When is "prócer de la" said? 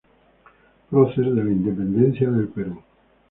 0.89-1.51